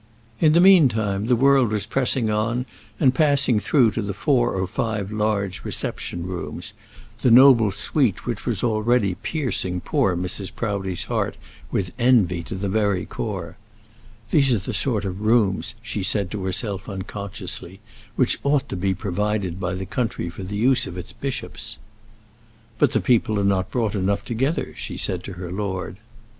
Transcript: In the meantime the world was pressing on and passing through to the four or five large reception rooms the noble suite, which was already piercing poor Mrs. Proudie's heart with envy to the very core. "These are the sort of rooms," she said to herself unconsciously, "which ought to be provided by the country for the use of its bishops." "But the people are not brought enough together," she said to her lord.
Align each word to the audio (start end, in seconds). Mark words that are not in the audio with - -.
In 0.39 0.53
the 0.53 0.59
meantime 0.59 1.27
the 1.27 1.35
world 1.35 1.69
was 1.69 1.85
pressing 1.85 2.31
on 2.31 2.65
and 2.99 3.13
passing 3.13 3.59
through 3.59 3.91
to 3.91 4.01
the 4.01 4.15
four 4.15 4.51
or 4.55 4.65
five 4.65 5.11
large 5.11 5.63
reception 5.63 6.25
rooms 6.25 6.73
the 7.21 7.29
noble 7.29 7.69
suite, 7.69 8.25
which 8.25 8.43
was 8.43 8.63
already 8.63 9.13
piercing 9.13 9.79
poor 9.79 10.15
Mrs. 10.15 10.51
Proudie's 10.55 11.03
heart 11.03 11.37
with 11.69 11.91
envy 11.99 12.41
to 12.45 12.55
the 12.55 12.67
very 12.67 13.05
core. 13.05 13.57
"These 14.31 14.55
are 14.55 14.57
the 14.57 14.73
sort 14.73 15.05
of 15.05 15.21
rooms," 15.21 15.75
she 15.83 16.01
said 16.01 16.31
to 16.31 16.45
herself 16.45 16.89
unconsciously, 16.89 17.79
"which 18.15 18.39
ought 18.43 18.67
to 18.69 18.75
be 18.75 18.95
provided 18.95 19.59
by 19.59 19.75
the 19.75 19.85
country 19.85 20.29
for 20.29 20.41
the 20.41 20.57
use 20.57 20.87
of 20.87 20.97
its 20.97 21.13
bishops." 21.13 21.77
"But 22.79 22.93
the 22.93 23.01
people 23.01 23.39
are 23.39 23.43
not 23.43 23.69
brought 23.69 23.93
enough 23.93 24.25
together," 24.25 24.73
she 24.75 24.97
said 24.97 25.23
to 25.25 25.33
her 25.33 25.51
lord. 25.51 25.97